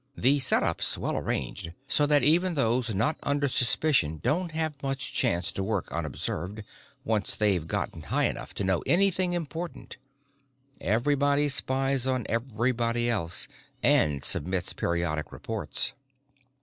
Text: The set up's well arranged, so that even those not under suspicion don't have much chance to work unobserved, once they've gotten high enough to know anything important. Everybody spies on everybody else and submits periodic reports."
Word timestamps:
The 0.17 0.39
set 0.39 0.63
up's 0.63 0.97
well 0.97 1.15
arranged, 1.15 1.73
so 1.87 2.07
that 2.07 2.23
even 2.23 2.55
those 2.55 2.95
not 2.95 3.17
under 3.21 3.47
suspicion 3.47 4.19
don't 4.23 4.51
have 4.51 4.81
much 4.81 5.13
chance 5.13 5.51
to 5.51 5.63
work 5.63 5.91
unobserved, 5.91 6.63
once 7.03 7.35
they've 7.35 7.67
gotten 7.67 8.01
high 8.01 8.23
enough 8.23 8.55
to 8.55 8.63
know 8.63 8.81
anything 8.87 9.33
important. 9.33 9.97
Everybody 10.79 11.49
spies 11.49 12.07
on 12.07 12.25
everybody 12.29 13.11
else 13.11 13.47
and 13.83 14.23
submits 14.25 14.73
periodic 14.73 15.31
reports." 15.31 15.93